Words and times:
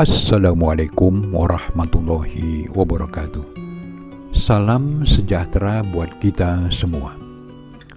Assalamualaikum 0.00 1.28
warahmatullahi 1.28 2.72
wabarakatuh. 2.72 3.44
Salam 4.32 5.04
sejahtera 5.04 5.84
buat 5.92 6.08
kita 6.24 6.72
semua. 6.72 7.20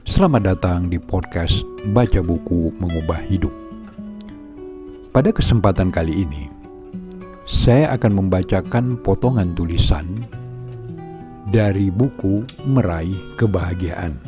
Selamat 0.03 0.51
datang 0.51 0.91
di 0.91 0.99
podcast 0.99 1.63
Baca 1.95 2.19
Buku 2.19 2.75
Mengubah 2.75 3.23
Hidup. 3.23 3.55
Pada 5.15 5.31
kesempatan 5.31 5.95
kali 5.95 6.27
ini, 6.27 6.51
saya 7.47 7.95
akan 7.95 8.19
membacakan 8.19 8.99
potongan 8.99 9.55
tulisan 9.55 10.03
dari 11.55 11.87
buku 11.87 12.43
Meraih 12.67 13.15
Kebahagiaan. 13.39 14.19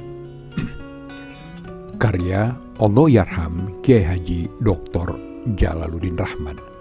Karya 2.00 2.56
Allah 2.80 3.08
Yarham 3.12 3.84
Kiai 3.84 4.08
Haji 4.08 4.64
Dr. 4.64 5.12
Jalaluddin 5.60 6.16
Rahman 6.16 6.75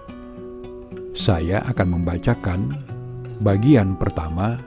saya 1.15 1.63
akan 1.71 1.95
membacakan 1.95 2.75
bagian 3.39 3.95
pertama 3.95 4.59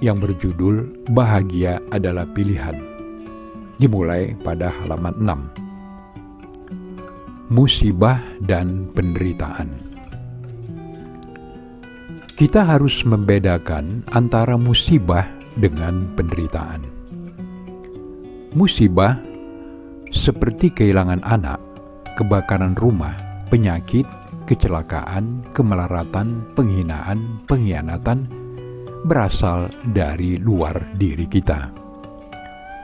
yang 0.00 0.16
berjudul 0.16 1.04
Bahagia 1.12 1.76
adalah 1.92 2.24
Pilihan. 2.24 2.80
Dimulai 3.76 4.32
pada 4.40 4.72
halaman 4.72 5.12
6. 5.20 7.52
Musibah 7.52 8.24
dan 8.40 8.88
penderitaan. 8.96 9.68
Kita 12.40 12.64
harus 12.64 13.04
membedakan 13.04 14.00
antara 14.16 14.56
musibah 14.56 15.28
dengan 15.60 16.08
penderitaan. 16.16 16.80
Musibah 18.56 19.20
seperti 20.08 20.72
kehilangan 20.72 21.20
anak, 21.20 21.60
kebakaran 22.16 22.72
rumah, 22.80 23.12
penyakit, 23.52 24.08
kecelakaan, 24.50 25.46
kemelaratan, 25.54 26.42
penghinaan, 26.58 27.46
pengkhianatan 27.46 28.26
berasal 29.06 29.70
dari 29.94 30.34
luar 30.42 30.74
diri 30.98 31.30
kita. 31.30 31.70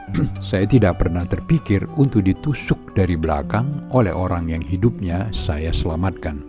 saya 0.39 0.63
tidak 0.63 1.03
pernah 1.03 1.27
terpikir 1.27 1.83
untuk 1.99 2.23
ditusuk 2.23 2.95
dari 2.95 3.19
belakang 3.19 3.91
oleh 3.91 4.15
orang 4.15 4.47
yang 4.47 4.63
hidupnya 4.63 5.27
saya 5.35 5.75
selamatkan. 5.75 6.39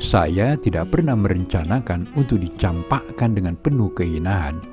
Saya 0.00 0.56
tidak 0.56 0.96
pernah 0.96 1.12
merencanakan 1.12 2.16
untuk 2.16 2.40
dicampakkan 2.40 3.36
dengan 3.36 3.52
penuh 3.60 3.92
kehinaan 3.92 4.64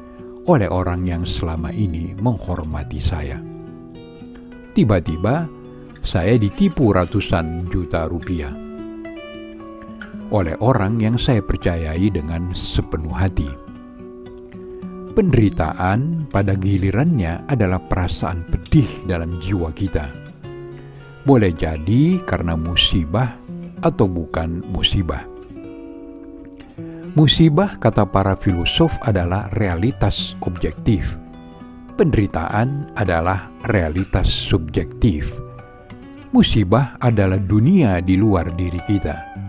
oleh 0.47 0.71
orang 0.71 1.03
yang 1.03 1.27
selama 1.27 1.75
ini 1.75 2.15
menghormati 2.15 3.03
saya. 3.03 3.35
Tiba-tiba, 4.71 5.51
saya 5.99 6.39
ditipu 6.39 6.95
ratusan 6.95 7.67
juta 7.67 8.07
rupiah 8.07 8.66
oleh 10.31 10.59
orang 10.59 10.99
yang 10.99 11.15
saya 11.15 11.39
percayai 11.39 12.11
dengan 12.11 12.51
sepenuh 12.51 13.15
hati. 13.15 13.47
Penderitaan 15.15 16.29
pada 16.29 16.53
gilirannya 16.53 17.49
adalah 17.49 17.81
perasaan 17.81 18.45
pedih 18.45 19.07
dalam 19.09 19.33
jiwa 19.41 19.73
kita. 19.73 20.13
Boleh 21.25 21.51
jadi 21.51 22.21
karena 22.21 22.53
musibah 22.53 23.33
atau 23.81 24.05
bukan 24.05 24.61
musibah. 24.69 25.25
Musibah, 27.17 27.81
kata 27.81 28.05
para 28.05 28.37
filosof, 28.37 28.93
adalah 29.01 29.49
realitas 29.57 30.37
objektif. 30.45 31.17
Penderitaan 31.97 32.93
adalah 32.93 33.49
realitas 33.65 34.29
subjektif. 34.29 35.33
Musibah 36.29 36.93
adalah 37.01 37.41
dunia 37.41 38.05
di 38.05 38.21
luar 38.21 38.53
diri 38.53 38.77
kita 38.85 39.46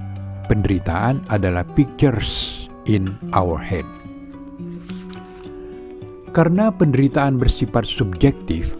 penderitaan 0.48 1.22
adalah 1.28 1.62
pictures 1.76 2.64
in 2.88 3.04
our 3.36 3.60
head. 3.60 3.84
Karena 6.32 6.72
penderitaan 6.72 7.36
bersifat 7.36 7.84
subjektif, 7.84 8.72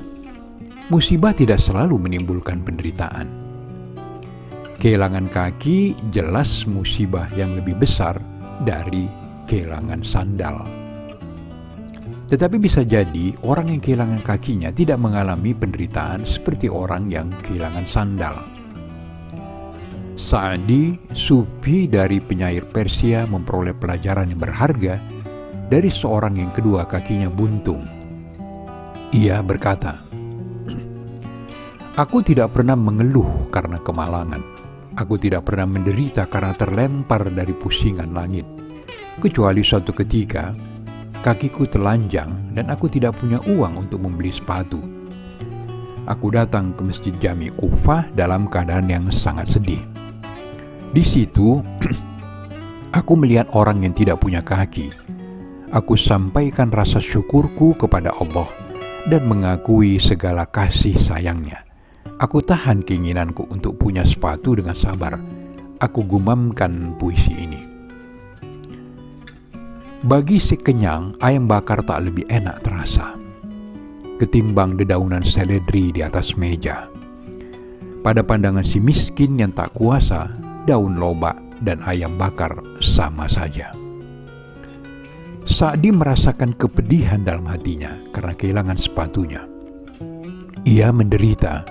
musibah 0.88 1.36
tidak 1.36 1.60
selalu 1.60 2.00
menimbulkan 2.00 2.64
penderitaan. 2.64 3.28
Kehilangan 4.78 5.28
kaki 5.28 5.92
jelas 6.14 6.64
musibah 6.64 7.28
yang 7.36 7.52
lebih 7.58 7.76
besar 7.76 8.16
dari 8.64 9.10
kehilangan 9.44 10.00
sandal. 10.06 10.62
Tetapi 12.28 12.60
bisa 12.60 12.84
jadi 12.84 13.32
orang 13.40 13.72
yang 13.72 13.80
kehilangan 13.80 14.20
kakinya 14.20 14.68
tidak 14.68 15.00
mengalami 15.00 15.56
penderitaan 15.56 16.28
seperti 16.28 16.68
orang 16.68 17.08
yang 17.08 17.32
kehilangan 17.42 17.88
sandal. 17.88 18.57
Sa'di, 20.28 20.92
sufi 21.16 21.88
dari 21.88 22.20
penyair 22.20 22.68
Persia 22.68 23.24
memperoleh 23.24 23.72
pelajaran 23.72 24.28
yang 24.28 24.36
berharga 24.36 25.00
dari 25.72 25.88
seorang 25.88 26.36
yang 26.36 26.52
kedua 26.52 26.84
kakinya 26.84 27.32
buntung. 27.32 27.80
Ia 29.16 29.40
berkata, 29.40 30.04
Aku 31.96 32.20
tidak 32.20 32.52
pernah 32.52 32.76
mengeluh 32.76 33.48
karena 33.48 33.80
kemalangan. 33.80 34.44
Aku 35.00 35.16
tidak 35.16 35.48
pernah 35.48 35.64
menderita 35.64 36.28
karena 36.28 36.52
terlempar 36.52 37.32
dari 37.32 37.56
pusingan 37.56 38.12
langit. 38.12 38.44
Kecuali 39.16 39.64
suatu 39.64 39.96
ketika, 39.96 40.52
kakiku 41.24 41.64
telanjang 41.72 42.52
dan 42.52 42.68
aku 42.68 42.92
tidak 42.92 43.16
punya 43.16 43.40
uang 43.48 43.88
untuk 43.88 44.04
membeli 44.04 44.28
sepatu. 44.28 44.76
Aku 46.04 46.28
datang 46.28 46.76
ke 46.76 46.84
Masjid 46.84 47.16
Jami 47.16 47.48
Kufah 47.48 48.12
dalam 48.12 48.44
keadaan 48.52 48.92
yang 48.92 49.08
sangat 49.08 49.48
sedih 49.56 49.87
di 50.92 51.04
situ, 51.04 51.60
aku 52.98 53.12
melihat 53.16 53.48
orang 53.52 53.84
yang 53.84 53.94
tidak 53.94 54.20
punya 54.22 54.40
kaki. 54.40 54.90
Aku 55.68 56.00
sampaikan 56.00 56.72
rasa 56.72 56.96
syukurku 56.96 57.76
kepada 57.76 58.16
Allah 58.16 58.48
dan 59.04 59.28
mengakui 59.28 60.00
segala 60.00 60.48
kasih 60.48 60.96
sayangnya. 60.96 61.64
Aku 62.16 62.40
tahan 62.40 62.82
keinginanku 62.82 63.46
untuk 63.52 63.76
punya 63.76 64.02
sepatu 64.02 64.56
dengan 64.56 64.74
sabar. 64.74 65.20
Aku 65.78 66.02
gumamkan 66.02 66.96
puisi 66.96 67.36
ini. 67.36 67.60
Bagi 70.02 70.40
si 70.40 70.56
kenyang, 70.56 71.14
ayam 71.20 71.46
bakar 71.46 71.84
tak 71.84 72.08
lebih 72.08 72.26
enak 72.26 72.64
terasa 72.64 73.18
ketimbang 74.18 74.74
dedaunan 74.74 75.22
seledri 75.22 75.94
di 75.94 76.02
atas 76.02 76.34
meja. 76.34 76.90
Pada 78.02 78.26
pandangan 78.26 78.66
si 78.66 78.82
miskin 78.82 79.38
yang 79.38 79.54
tak 79.54 79.70
kuasa, 79.78 80.26
daun 80.68 81.00
lobak 81.00 81.40
dan 81.64 81.80
ayam 81.88 82.20
bakar 82.20 82.52
sama 82.84 83.24
saja. 83.24 83.72
Sa'di 85.48 85.88
merasakan 85.88 86.52
kepedihan 86.52 87.24
dalam 87.24 87.48
hatinya 87.48 87.96
karena 88.12 88.36
kehilangan 88.36 88.76
sepatunya. 88.76 89.48
Ia 90.68 90.92
menderita. 90.92 91.64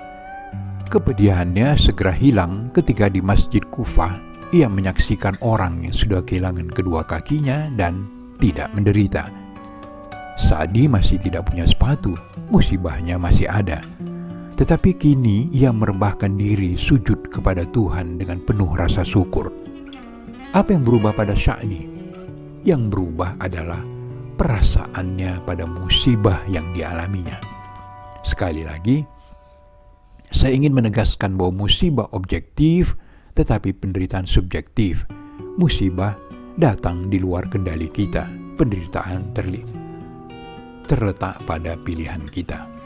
Kepedihannya 0.90 1.78
segera 1.78 2.10
hilang 2.10 2.74
ketika 2.74 3.06
di 3.06 3.22
Masjid 3.22 3.62
Kufah 3.62 4.18
ia 4.50 4.66
menyaksikan 4.66 5.38
orang 5.46 5.86
yang 5.86 5.94
sudah 5.94 6.26
kehilangan 6.26 6.74
kedua 6.74 7.06
kakinya 7.06 7.70
dan 7.78 8.10
tidak 8.42 8.74
menderita. 8.74 9.30
Sa'di 10.42 10.90
masih 10.90 11.22
tidak 11.22 11.54
punya 11.54 11.70
sepatu, 11.70 12.18
musibahnya 12.50 13.22
masih 13.22 13.46
ada 13.46 13.78
tetapi 14.58 14.98
kini 14.98 15.54
ia 15.54 15.70
merebahkan 15.70 16.34
diri 16.34 16.74
sujud 16.74 17.30
kepada 17.30 17.62
Tuhan 17.70 18.18
dengan 18.18 18.42
penuh 18.42 18.74
rasa 18.74 19.06
syukur. 19.06 19.54
Apa 20.58 20.74
yang 20.74 20.82
berubah 20.82 21.14
pada 21.14 21.38
Sya'ni? 21.38 21.86
Yang 22.66 22.90
berubah 22.90 23.38
adalah 23.38 23.86
perasaannya 24.34 25.46
pada 25.46 25.70
musibah 25.70 26.42
yang 26.50 26.74
dialaminya. 26.74 27.38
Sekali 28.26 28.66
lagi, 28.66 29.06
saya 30.34 30.58
ingin 30.58 30.74
menegaskan 30.74 31.38
bahwa 31.38 31.70
musibah 31.70 32.10
objektif 32.18 32.98
tetapi 33.38 33.78
penderitaan 33.78 34.26
subjektif. 34.26 35.06
Musibah 35.62 36.18
datang 36.58 37.14
di 37.14 37.22
luar 37.22 37.46
kendali 37.46 37.94
kita. 37.94 38.26
Penderitaan 38.58 39.38
terletak 40.90 41.46
pada 41.46 41.78
pilihan 41.78 42.26
kita. 42.34 42.77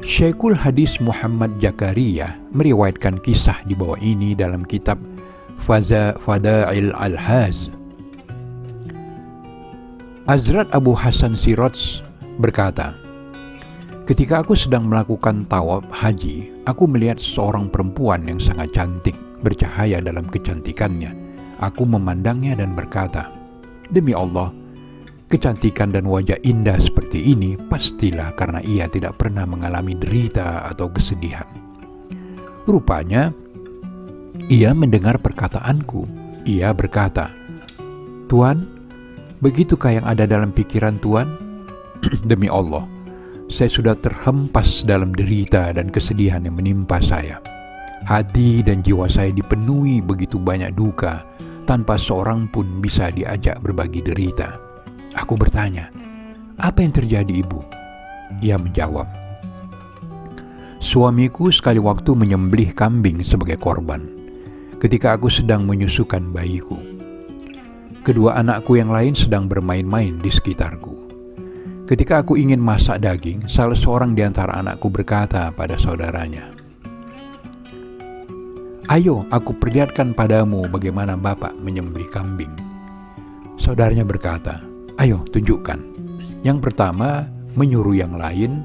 Syekhul 0.00 0.56
Hadis 0.56 0.96
Muhammad 1.04 1.60
Jakaria 1.60 2.32
meriwayatkan 2.56 3.20
kisah 3.20 3.60
di 3.68 3.76
bawah 3.76 4.00
ini 4.00 4.32
dalam 4.32 4.64
kitab 4.64 4.96
Faza 5.60 6.16
Fadail 6.16 6.88
Al-Haz. 6.96 7.68
Azrat 10.24 10.72
Abu 10.72 10.96
Hasan 10.96 11.36
Sirots 11.36 12.00
berkata, 12.40 12.96
Ketika 14.08 14.40
aku 14.40 14.56
sedang 14.56 14.88
melakukan 14.88 15.44
tawaf 15.44 15.84
haji, 15.92 16.48
aku 16.64 16.88
melihat 16.88 17.20
seorang 17.20 17.68
perempuan 17.68 18.24
yang 18.24 18.40
sangat 18.40 18.72
cantik, 18.72 19.14
bercahaya 19.44 20.00
dalam 20.00 20.24
kecantikannya. 20.24 21.12
Aku 21.60 21.84
memandangnya 21.84 22.56
dan 22.56 22.72
berkata, 22.72 23.28
Demi 23.92 24.16
Allah, 24.16 24.48
Kecantikan 25.30 25.94
dan 25.94 26.10
wajah 26.10 26.42
indah 26.42 26.74
seperti 26.82 27.30
ini 27.30 27.54
pastilah 27.54 28.34
karena 28.34 28.58
ia 28.66 28.90
tidak 28.90 29.14
pernah 29.14 29.46
mengalami 29.46 29.94
derita 29.94 30.66
atau 30.66 30.90
kesedihan. 30.90 31.46
Rupanya, 32.66 33.30
Ia 34.50 34.74
mendengar 34.74 35.22
perkataanku. 35.22 36.10
Ia 36.50 36.74
berkata, 36.74 37.30
"Tuan, 38.26 38.66
begitukah 39.38 40.02
yang 40.02 40.06
ada 40.10 40.26
dalam 40.26 40.50
pikiran 40.50 40.98
Tuan?" 40.98 41.30
Demi 42.30 42.50
Allah, 42.50 42.82
saya 43.46 43.70
sudah 43.70 43.94
terhempas 43.94 44.82
dalam 44.82 45.14
derita 45.14 45.70
dan 45.70 45.94
kesedihan 45.94 46.42
yang 46.42 46.58
menimpa 46.58 46.98
saya. 46.98 47.38
Hati 48.02 48.66
dan 48.66 48.82
jiwa 48.82 49.06
saya 49.06 49.30
dipenuhi 49.30 50.02
begitu 50.02 50.42
banyak 50.42 50.74
duka, 50.74 51.22
tanpa 51.70 51.94
seorang 51.94 52.50
pun 52.50 52.82
bisa 52.82 53.14
diajak 53.14 53.62
berbagi 53.62 54.02
derita. 54.02 54.69
Aku 55.14 55.34
bertanya, 55.34 55.90
"Apa 56.58 56.82
yang 56.82 56.94
terjadi, 56.94 57.32
Ibu?" 57.42 57.60
Ia 58.42 58.58
menjawab, 58.58 59.06
"Suamiku 60.78 61.50
sekali 61.50 61.82
waktu 61.82 62.14
menyembelih 62.14 62.74
kambing 62.74 63.22
sebagai 63.26 63.58
korban 63.58 64.20
ketika 64.80 65.12
aku 65.14 65.28
sedang 65.28 65.68
menyusukan 65.68 66.32
bayiku. 66.32 66.80
Kedua 68.00 68.40
anakku 68.40 68.80
yang 68.80 68.88
lain 68.88 69.12
sedang 69.12 69.44
bermain-main 69.44 70.16
di 70.16 70.32
sekitarku. 70.32 70.96
Ketika 71.84 72.24
aku 72.24 72.40
ingin 72.40 72.56
masak 72.56 73.04
daging, 73.04 73.44
salah 73.44 73.76
seorang 73.76 74.16
di 74.16 74.24
antara 74.24 74.56
anakku 74.56 74.88
berkata 74.88 75.52
pada 75.52 75.76
saudaranya, 75.76 76.48
Ayo, 78.90 79.22
aku 79.30 79.54
perlihatkan 79.54 80.16
padamu 80.16 80.66
bagaimana 80.66 81.14
bapak 81.14 81.54
menyembelih 81.62 82.10
kambing. 82.10 82.50
Saudaranya 83.60 84.02
berkata, 84.02 84.64
Ayo, 85.00 85.24
tunjukkan. 85.32 85.80
Yang 86.44 86.58
pertama, 86.60 87.24
menyuruh 87.56 87.96
yang 87.96 88.20
lain 88.20 88.60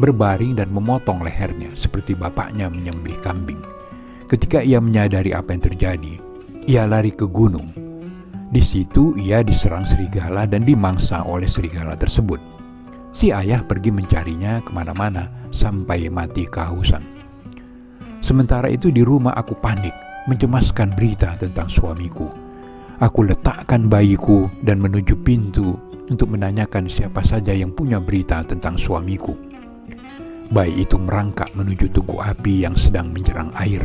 berbaring 0.00 0.56
dan 0.56 0.72
memotong 0.72 1.20
lehernya 1.20 1.76
seperti 1.76 2.16
bapaknya 2.16 2.72
menyembelih 2.72 3.20
kambing. 3.20 3.60
Ketika 4.32 4.64
ia 4.64 4.80
menyadari 4.80 5.36
apa 5.36 5.52
yang 5.52 5.62
terjadi, 5.62 6.14
ia 6.64 6.88
lari 6.88 7.12
ke 7.12 7.28
gunung 7.28 7.68
di 8.46 8.62
situ 8.62 9.12
ia 9.18 9.42
diserang 9.42 9.82
serigala 9.82 10.46
dan 10.46 10.62
dimangsa 10.62 11.26
oleh 11.26 11.50
serigala 11.50 11.98
tersebut. 11.98 12.38
Si 13.10 13.34
ayah 13.34 13.60
pergi 13.60 13.90
mencarinya 13.90 14.64
ke 14.64 14.70
mana-mana 14.70 15.28
sampai 15.52 16.06
mati 16.08 16.46
kehausan. 16.46 17.02
Sementara 18.22 18.72
itu 18.72 18.88
di 18.94 19.02
rumah 19.02 19.34
aku 19.34 19.58
panik, 19.58 19.92
mencemaskan 20.30 20.94
berita 20.94 21.34
tentang 21.36 21.66
suamiku. 21.66 22.45
Aku 22.96 23.28
letakkan 23.28 23.92
bayiku 23.92 24.48
dan 24.64 24.80
menuju 24.80 25.20
pintu 25.20 25.76
untuk 26.08 26.32
menanyakan 26.32 26.88
siapa 26.88 27.20
saja 27.20 27.52
yang 27.52 27.68
punya 27.76 28.00
berita 28.00 28.40
tentang 28.40 28.80
suamiku. 28.80 29.36
Bayi 30.48 30.88
itu 30.88 30.96
merangkak 30.96 31.52
menuju 31.52 31.92
tungku 31.92 32.24
api 32.24 32.64
yang 32.64 32.72
sedang 32.72 33.12
menjerang 33.12 33.52
air. 33.60 33.84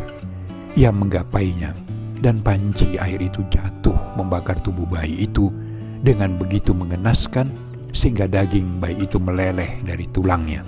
Ia 0.80 0.88
menggapainya 0.88 1.76
dan 2.24 2.40
panci 2.40 2.96
air 2.96 3.20
itu 3.20 3.44
jatuh 3.52 4.16
membakar 4.16 4.56
tubuh 4.64 4.88
bayi 4.88 5.28
itu 5.28 5.52
dengan 6.00 6.40
begitu 6.40 6.72
mengenaskan 6.72 7.52
sehingga 7.92 8.24
daging 8.24 8.80
bayi 8.80 9.04
itu 9.04 9.20
meleleh 9.20 9.84
dari 9.84 10.08
tulangnya. 10.08 10.64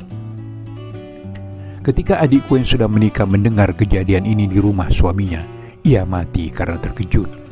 Ketika 1.81 2.21
adikku 2.21 2.61
yang 2.61 2.69
sudah 2.69 2.89
menikah 2.93 3.25
mendengar 3.25 3.73
kejadian 3.73 4.29
ini 4.29 4.45
di 4.45 4.61
rumah 4.61 4.93
suaminya, 4.93 5.41
ia 5.81 6.05
mati 6.05 6.53
karena 6.53 6.77
terkejut. 6.77 7.44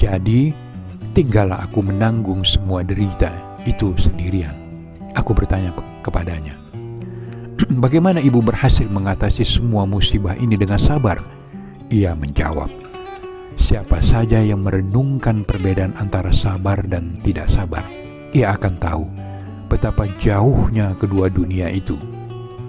Jadi, 0.00 0.48
tinggallah 1.12 1.68
aku 1.68 1.84
menanggung 1.84 2.40
semua 2.40 2.80
derita 2.80 3.28
itu 3.68 3.92
sendirian. 4.00 4.56
Aku 5.12 5.36
bertanya 5.36 5.76
kepadanya, 6.00 6.56
"Bagaimana 7.84 8.24
ibu 8.24 8.40
berhasil 8.40 8.88
mengatasi 8.88 9.44
semua 9.44 9.84
musibah 9.84 10.32
ini 10.40 10.56
dengan 10.56 10.80
sabar?" 10.80 11.20
Ia 11.92 12.16
menjawab, 12.16 12.70
Siapa 13.60 14.00
saja 14.00 14.40
yang 14.40 14.64
merenungkan 14.64 15.44
perbedaan 15.44 15.92
antara 16.00 16.32
sabar 16.32 16.80
dan 16.88 17.12
tidak 17.20 17.44
sabar, 17.52 17.84
ia 18.32 18.56
akan 18.56 18.74
tahu 18.80 19.04
betapa 19.68 20.08
jauhnya 20.18 20.96
kedua 20.96 21.28
dunia 21.28 21.68
itu. 21.68 21.94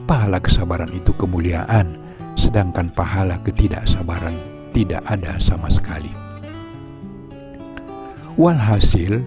Pahala 0.04 0.44
kesabaran 0.44 0.92
itu 0.92 1.16
kemuliaan, 1.16 1.96
sedangkan 2.36 2.92
pahala 2.92 3.40
ketidaksabaran 3.42 4.36
tidak 4.76 5.02
ada 5.08 5.40
sama 5.40 5.72
sekali. 5.72 6.31
Walhasil, 8.40 9.20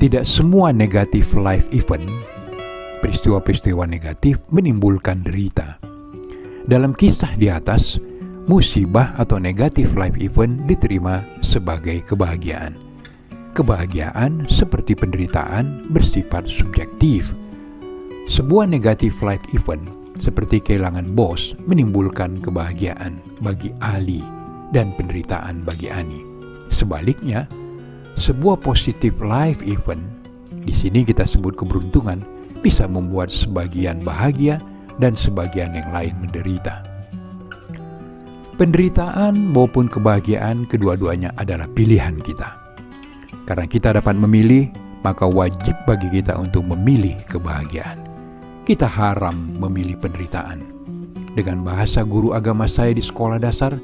tidak 0.00 0.24
semua 0.24 0.72
negatif 0.72 1.36
life 1.36 1.68
event, 1.76 2.08
peristiwa-peristiwa 3.04 3.84
negatif 3.84 4.40
menimbulkan 4.48 5.20
derita. 5.20 5.76
Dalam 6.64 6.96
kisah 6.96 7.36
di 7.36 7.52
atas, 7.52 8.00
musibah 8.48 9.12
atau 9.20 9.36
negatif 9.36 9.92
life 9.92 10.16
event 10.16 10.64
diterima 10.64 11.20
sebagai 11.44 12.00
kebahagiaan. 12.08 12.72
Kebahagiaan 13.52 14.48
seperti 14.48 14.96
penderitaan 14.96 15.92
bersifat 15.92 16.48
subjektif. 16.48 17.36
Sebuah 18.32 18.64
negatif 18.64 19.20
life 19.20 19.44
event 19.52 19.84
seperti 20.16 20.64
kehilangan 20.64 21.12
bos 21.12 21.52
menimbulkan 21.68 22.40
kebahagiaan 22.40 23.20
bagi 23.44 23.76
Ali 23.84 24.24
dan 24.72 24.96
penderitaan 24.96 25.60
bagi 25.68 25.92
Ani. 25.92 26.24
Sebaliknya, 26.72 27.48
sebuah 28.16 28.58
positif 28.64 29.20
life 29.20 29.60
event 29.62 30.02
di 30.66 30.74
sini 30.74 31.06
kita 31.06 31.22
sebut 31.22 31.54
keberuntungan 31.54 32.26
bisa 32.58 32.90
membuat 32.90 33.30
sebagian 33.30 34.02
bahagia 34.02 34.58
dan 34.98 35.14
sebagian 35.14 35.70
yang 35.70 35.86
lain 35.94 36.18
menderita. 36.18 36.82
Penderitaan 38.58 39.52
maupun 39.52 39.86
kebahagiaan 39.86 40.66
kedua-duanya 40.66 41.30
adalah 41.38 41.70
pilihan 41.70 42.18
kita. 42.18 42.56
Karena 43.46 43.68
kita 43.68 43.94
dapat 43.94 44.18
memilih, 44.18 44.72
maka 45.06 45.28
wajib 45.28 45.76
bagi 45.86 46.08
kita 46.10 46.34
untuk 46.34 46.66
memilih 46.66 47.14
kebahagiaan. 47.30 48.00
Kita 48.66 48.90
haram 48.90 49.54
memilih 49.60 50.00
penderitaan. 50.02 50.66
Dengan 51.36 51.62
bahasa 51.62 52.02
guru 52.02 52.34
agama 52.34 52.66
saya 52.66 52.96
di 52.96 53.04
sekolah 53.04 53.38
dasar, 53.38 53.76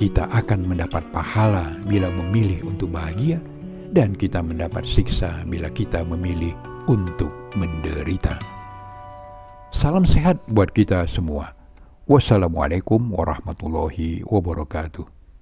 kita 0.00 0.30
akan 0.32 0.64
mendapat 0.64 1.02
pahala 1.12 1.76
bila 1.84 2.08
memilih 2.14 2.62
untuk 2.64 2.94
bahagia 2.94 3.42
dan 3.96 4.12
kita 4.12 4.44
mendapat 4.44 4.84
siksa 4.84 5.40
bila 5.48 5.72
kita 5.72 6.04
memilih 6.04 6.52
untuk 6.84 7.32
menderita. 7.56 8.36
Salam 9.72 10.04
sehat 10.04 10.36
buat 10.52 10.68
kita 10.68 11.08
semua. 11.08 11.56
Wassalamualaikum 12.04 13.00
warahmatullahi 13.08 14.20
wabarakatuh. 14.28 15.15